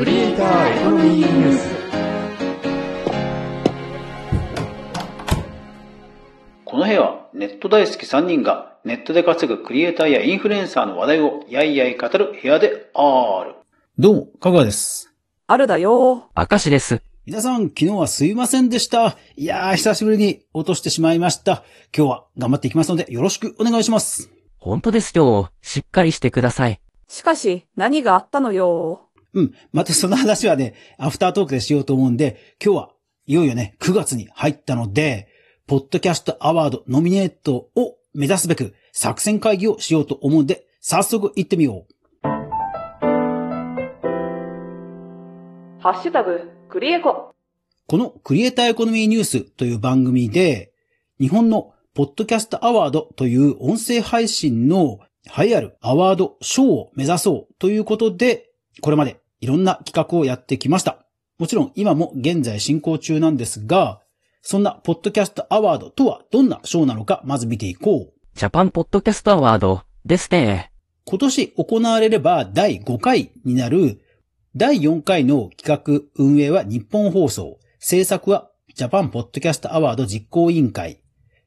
[0.00, 1.68] クリエイターエコノミーニュース
[6.64, 13.56] この部屋はネット大好き3人がネットで稼ぐクリエイターやインフルエンサーの話題をやいやい語る部屋である。
[13.98, 15.12] どうも、かぐわです。
[15.46, 16.30] あるだよ。
[16.34, 17.02] 明石です。
[17.26, 19.18] 皆さん、昨日はすいませんでした。
[19.36, 21.62] いやー、久しぶりに落としてしまいました。
[21.94, 24.30] 今日は頑張っていきますので、よろしくお願いします。
[24.56, 25.50] 本当ですよ。
[25.60, 26.80] しっかりしてください。
[27.06, 29.09] しかし、何があったのよ。
[29.34, 29.54] うん。
[29.72, 32.90] またその話はね、アフタートークでしようと思うんで、今日は
[33.26, 35.28] いよいよね、9月に入ったので、
[35.66, 41.94] ポッドキャストアワードノミネートを目指すべく作戦会議をしようと思うんで、早速行ってみよう。
[45.82, 47.34] ハッシュタグ、クリエコ。
[47.86, 50.72] このクリエイターエコノミーニュースという番組で、
[51.20, 58.49] 日本のポッドキャストアワードという音声配信の栄えあるアワード賞を目指そうということで、
[58.80, 61.04] これまでいろんな企画をやってきました。
[61.38, 64.00] もちろん今も現在進行中なんですが、
[64.42, 68.12] そんなポッドキャストアワードとはどんな賞なのかまず見ていこう。
[68.34, 70.72] ジャパンポッドキャストアワードですね。
[71.04, 74.00] 今年行われれば第5回になる
[74.56, 81.02] 第4回の企画運営は日本放送、制作はジャパンポッドキャストアワード実行委員会、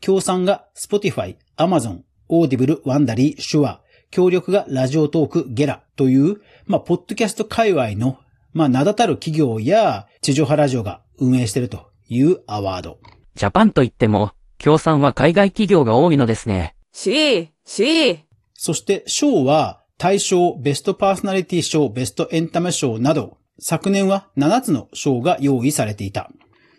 [0.00, 3.80] 協賛が Spotify、Amazon、Audible、ワンダリー、シュア、
[4.14, 8.20] 協力がラジオトーク、ゲラという、まあ、ポッドキャスト界隈の、
[8.52, 13.00] まあ、名だたる企業や地上波ラジオが運営しているというアワード。
[13.34, 16.76] ジャパンといっても、協賛は海外企業が多いのですね。
[16.92, 18.18] しー、しー。
[18.54, 26.30] そして賞は大賞、ベストパーソナリティ賞、ベストエンタメ賞など、昨年は7つの賞が用意されていた。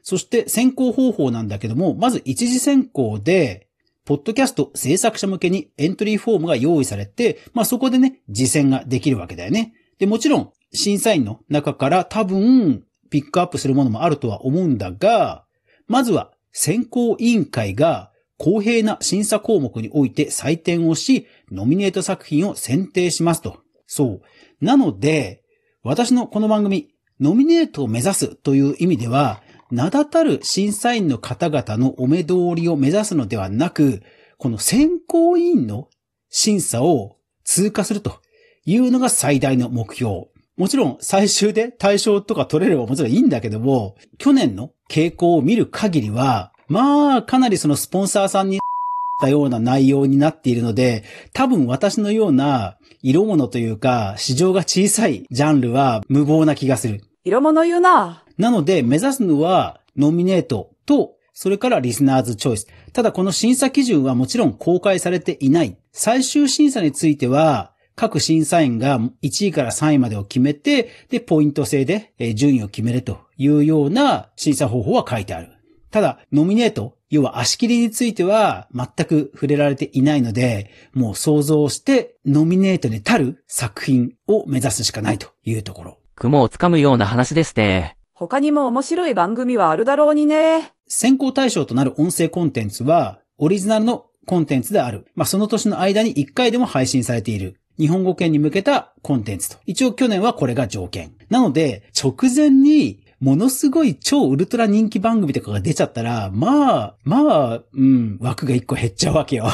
[0.04, 3.68] そして選考方法なんだけども、まず一次選考で、
[4.06, 9.74] ポッドキャスト制作者向けにエントリーフォームが用意されて、まあそこでね、実践ができるわけだよね。
[9.98, 15.46] で、もちろん、審査員の中から多分、ピックアップするものもあるとは思うんだが、
[15.88, 23.62] まずは選考委員会が公平な審査項目において採点をし、ノミネート作品を選定しますと。
[23.88, 24.22] そう。
[24.62, 25.44] なので、
[25.84, 26.90] 私のこの番組、
[27.20, 34.02] ノミネートを目指すという意味では、名だたる審査員の方々のお目通りを目指すのではなく、
[34.38, 35.90] この選考委員の
[36.30, 38.20] 審査を通過すると
[38.66, 40.26] いうのが最大の目標。
[40.58, 48.60] もちろん最終で対象とか取れればもちろんいいんだけども、去年の傾向を見る限りは、まあ、かなりそのスポンサーさんに
[49.22, 57.02] たような内容になっているので、多分私のような色物というか、市場が小さいジャンルは無謀な気がする。
[57.24, 58.25] 色物言うな。
[58.38, 62.68] なので、目指すのは、ノミネートと、それからリスナーズチョイス。
[62.94, 65.78] ただこの審査基準はもちろん公開されていない。
[65.92, 75.50] 最終審査については、各審査員が1位から3位までを決めて、で、ポイント制で順位を決めるというような審査方法は書いてある。
[75.92, 85.98] ただ、ノミネート、要は足切りについては全く触れられていないので、もう想像してノミネートに足る作品を目指すしかないというところ。
[86.16, 87.95] 雲をつかむような話ですね。
[88.18, 90.72] 他にも面白い番組はあるだろうにね。
[90.88, 95.06] 選考対象となる音声コンテンツは、オリジナルのコンテンツである。
[95.16, 97.60] まあ、その年の間に1回でも配信されている。
[97.78, 99.58] 日本語圏に向けたコンテンツと。
[99.66, 101.14] 一応去年はこれが条件。
[101.30, 109.48] なので、直前に、ものすごい超ウルトラ人気番組とかが出ちゃったら、まあ、まあ、うん、枠が1個減っちゃうわけよ。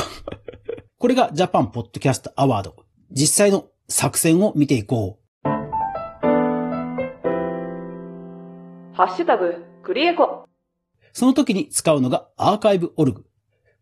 [1.00, 2.75] これがジャパンポッドキャストアワード。
[3.11, 5.20] 実際の作戦を見ていこう。
[9.01, 10.47] ハッシュタグ、クリエコ。
[11.12, 13.25] その時に使うのがアーカイブオルグ。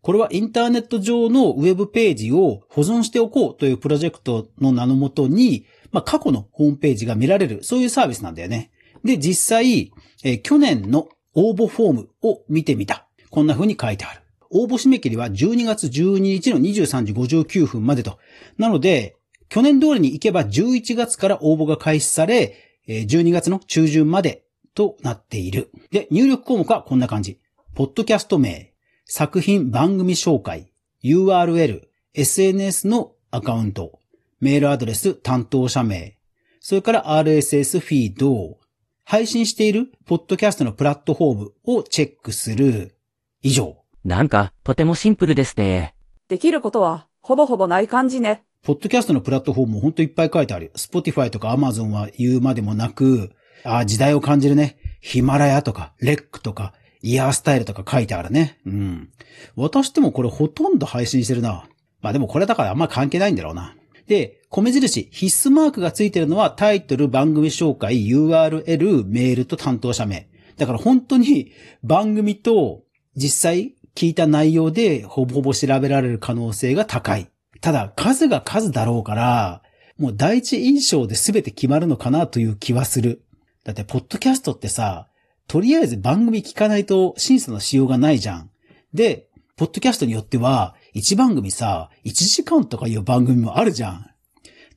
[0.00, 8.70] これはインターネット上のウェブページを保存しておこうというプロジェクトの名のもとに、まあ、過去のホームページが見られる、そういうサービスなんだよね。
[9.04, 9.92] で、実際、
[10.24, 13.06] えー去年の応募フォームを見てみた。
[13.28, 14.22] こんな風に書いてある。
[14.48, 18.18] 応募締め切りは12月12日の23時59分までと。
[18.56, 19.16] なので、
[19.50, 22.56] 去年通りに行けば11月から応募が開始され、
[22.88, 24.44] 12月の中旬まで
[24.74, 25.70] となっている。
[25.90, 27.38] で、入力項目はこんな感じ。
[27.74, 28.72] ポッドキャスト名、
[29.04, 30.72] 作品番組紹介、
[31.02, 31.82] URL、
[32.14, 33.98] SNS のアカウント、
[34.40, 36.18] メールアドレス、担当者名、
[36.60, 38.58] それから RSS フィード、
[39.04, 42.96] 配信しているポッドキャストのプラットフォームをチェックする。
[43.42, 43.76] 以上。
[44.04, 45.94] なんか、とてもシンプルですね。
[46.28, 48.44] できることは、ほぼほぼない感じね。
[48.62, 50.70] ポッドキャストのプラットフォームもほんといっぱい書いてあるよ。
[50.76, 53.32] Spotify とか Amazon は言うまでもなく、
[53.64, 54.78] あー時代を感じるね。
[55.00, 58.58] ヒマラヤとか、レックとか、イヤースタイルとか書いてあるね。
[58.66, 59.08] うん。
[59.56, 61.64] 私でもこれほとんど配信してるな。
[62.02, 63.74] まあでもこれだからあんま関係ないんだろうな。
[64.06, 70.28] で、米印、必須マークがついてるのはタイトル、番組紹介、URL、メールと担当者名。
[70.56, 71.52] だから本当に
[71.82, 72.82] 番組と
[73.16, 77.28] 実際聞いた内容でほぼほぼ調べられる可能性が高い。
[77.60, 79.62] ただ数が数だろうから、
[79.96, 83.22] もう第一印象で全て決まるのかなという気はする。
[83.70, 85.08] だって、ポッドキャストってさ、
[85.46, 88.50] とりあえず番組聞かないと審査のしようがないじゃん。
[88.92, 94.10] で、ポッドキャストによっては、1番組さ、1時間とかいう番組もあるじゃん。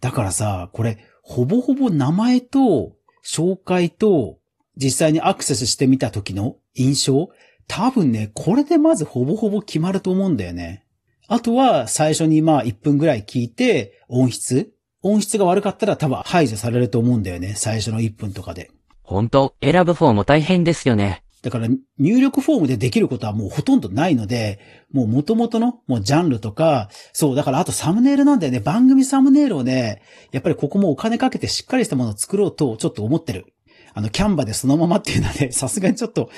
[0.01, 2.95] だからさ、これ、ほぼほぼ名前と、
[3.25, 4.39] 紹介と、
[4.75, 7.29] 実際にアクセスしてみた時の印象
[7.67, 10.85] 多分ね、これでまずほぼほぼ決まると思うんだよね。
[11.27, 17.55] あとは、最初にまあ1分ぐらい聞いて、音質音質が悪かったら多分排除されると思うんだよね。
[17.55, 18.71] 最初の1分とかで。
[19.03, 21.23] ほんと、選ぶ方も大変ですよね。
[21.43, 21.67] だから
[21.99, 24.59] 入力フォームでできることはもうほとんどないので、
[24.93, 28.61] もう元々のもうジャンルとか、そう、だからあとサムネイルなんだよね。
[28.61, 30.01] 番組サムネイルをね、
[30.31, 33.53] やっぱりここもお金かけてしっかりしたものを作ろうとちょっと思ってる。
[33.93, 36.29] あの、キャンバでそのままっていうのはね、 さすがにちょっと、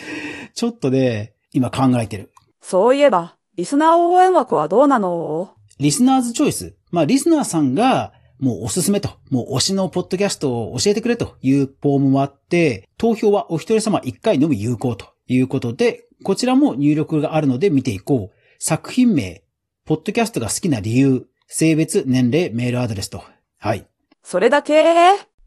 [0.55, 2.31] ちょっとね、今考えてる。
[2.61, 5.51] そういえば、リスナー応援枠はどうなの？
[5.77, 6.75] リスナーズチョイス。
[6.89, 18.35] まあ、リスナーさんが、もうおすすめと、もう推しのポッドキャストを教えてくれというフォームもあって、投票はお一人様一回のみ有効ということで、こちらも入力があるので見ていこう。
[18.59, 19.43] 作品名、
[19.85, 23.23] ポッドキャストが好きな理由、性別、年齢、メールアドレスと。
[23.57, 23.85] はい。
[24.23, 24.83] それだけ？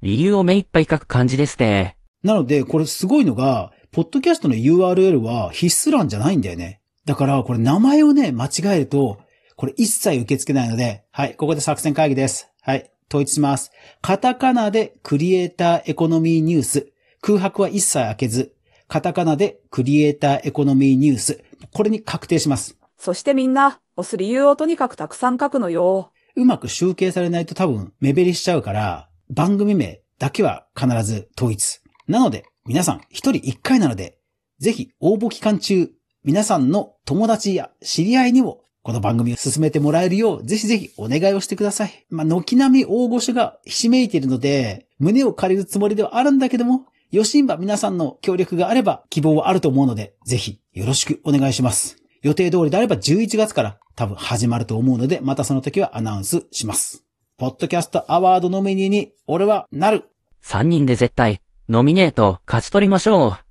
[0.03, 1.97] 理由を目いっぱい書く感じですね。
[2.23, 6.81] なので、これすごいのが、ポッドキャストの URL は必須欄じゃないんだよね。
[7.05, 9.19] だから、これ名前をね、間違えると、
[9.57, 12.53] これ一切受け付けないので、はい、ここで作戦会議です。
[12.69, 13.73] はい、統一します。
[14.03, 16.93] カタカナでクリエイターエコノミーニュース。
[17.23, 18.55] 空白は一切開けず、
[18.89, 21.43] カタカナでクリエイターエコノミーニュース。
[21.73, 22.77] これに確定します。
[22.99, 26.13] そしてみんな、押す理由をとにかくたくさん書くのよ。
[26.37, 31.81] うまく集計されないと多分目減りしちゃうから、番組名だけは必ず統一。
[32.07, 34.19] なので、皆さん一人一回なので、
[34.59, 35.91] ぜひ応募期間中、
[36.23, 42.07] 皆さんの友達や知り合いにもこの番組を進めてもらえるよう、ぜひぜひお願いをしてください。
[42.09, 51.99] まあ、軒並み大御所がひしめいているので、胸を借りるつもりではあるんだけども、よしんば皆さんの協力があれば希望はあると思うので、ぜひよろしくお願いします。
[52.23, 57.05] 予定通りであれば11月から多分始まると思うので、またその時はアナウンスします。
[57.37, 60.05] ポッドキャストアワードノミニーに俺はなる。
[60.43, 63.49] 3人で絶対、ノミネート勝ち取りましょう。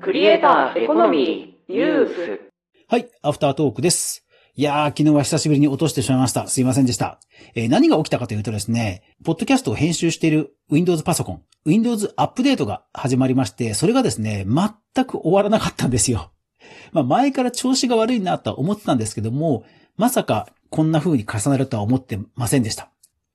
[0.00, 2.40] クリエイターエコノミー、ニュース。
[2.86, 4.24] はい、アフタートークです。
[4.54, 6.46] いやー、昨日は久しぶりに落としてしまいました。
[6.46, 7.18] すいませんでした。
[7.56, 16.30] えー何が起きたかというとですね、ポッドキャストを編集している Windows パソコン、Windows アップデートが始まりまして、それがですね、全く終わらなかったんですよ。
[16.92, 19.64] まあ前から調子が悪いなとは思ってたんですけども、
[19.96, 22.92] まさかこんな風に重なるとは思ってませんでした。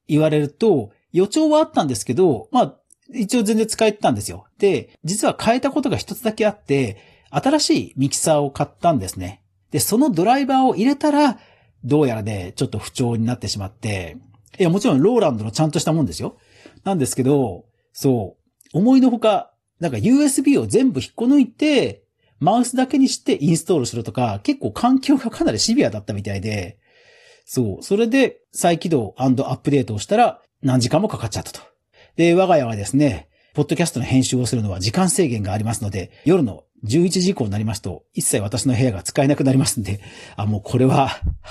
[0.07, 2.77] 言われると、予兆はあったんですけど、まあ、
[3.13, 4.45] 一応全然使えてたんですよ。
[4.57, 9.41] で、実は変えたことが一つだけあって、新しいミキサーを買ったんですね。
[9.71, 11.39] で、そのドライバーを入れたら、
[11.83, 14.17] どうやらね、ちょっと不調になってしまって、
[14.59, 16.37] いや、もちろんローランドのちゃんとしたもんですよ。
[16.83, 18.37] なんですけど、そ
[18.73, 22.03] う、思いのほか、なんか USB を全部引っこ抜いて、
[22.39, 26.77] マウスだけにしてインストールするとか、結構環境がかなりシビアだったみたいで、
[27.45, 31.61] そう、それで再起動アップデートをしたら何時間もかかっちゃったと。
[32.15, 39.99] で、我が家はですね、ポッドキャストの編集をするのは時間制限がありますので、夜の11時以降になりますと、一切私の部屋が使えなくなりますんで、
[40.37, 41.09] あ、もうこれは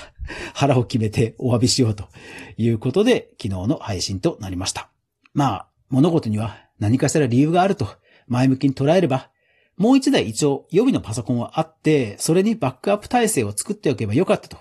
[0.55, 2.09] 腹を決めてお詫びしようと
[2.57, 4.89] いうことで、昨日の配信となりました。
[5.33, 7.87] まあ、物事には何かしら理由があると
[8.27, 9.29] 前向きに捉えれば、
[9.77, 14.57] もう一台一応予備のパソコンはあって、それにバックアップ体制を作っておけばよかったと、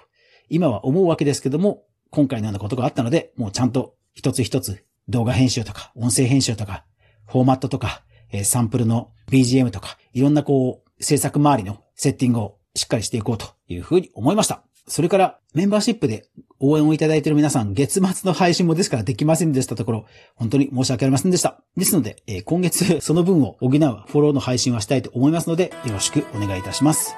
[0.50, 6.84] 今は思うわけですけども、今回のようなことがあったので、もうちゃんと一つ一つ動画編集とか、音声編集とか、
[7.30, 14.64] フォーマットとか、えサンプルの BGM とか、いろんなこう、制作周りのセッティングをしっかりしていこうというふうに思いました。
[14.86, 21.62] それから、メンバーシップで応援をいただいている皆さん、月末の配信もですからできませんでしたところ、本当に申し訳ありませんでした。
[21.76, 27.14] ですので、え今月その分を補うフォローの配信はしたいと思いますので、よろしくお願いいたします。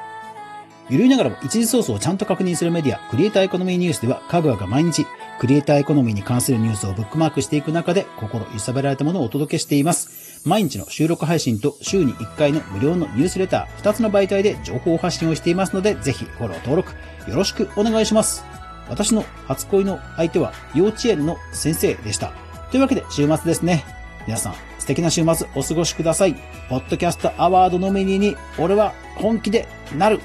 [0.90, 5.06] ゆるいながらも一時ソースをちゃんと確認するメディア、クリエイターエコノミーニュースでは、かぐわが毎日、
[5.38, 10.42] クリエイターエコノミーに関するニュースをブックマークしていく中で、心揺さぶられたものをお届けしています。
[10.44, 16.92] 毎日の収録配信と週に1回の無料のニュースレター、2つの媒体で情報発信をしていますので、ぜひフォロー登録、
[17.30, 18.44] よろしくお願いします。
[18.88, 22.32] 私の初恋の相手は幼稚園の先生でした。
[22.70, 23.84] というわけで週末ですね。
[24.26, 26.34] 皆さん素敵な週末お過ごしください。
[26.68, 30.20] ポッドキャストアワードノミニーに俺は本気でなる。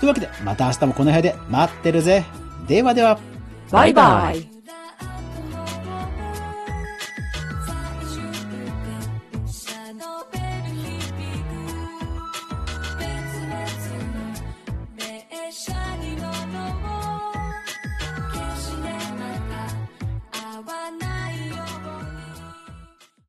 [0.00, 2.24] というわけでまた明日もこの部屋で待ってるぜ。
[2.68, 3.18] ではでは。
[3.70, 4.55] バイバイ。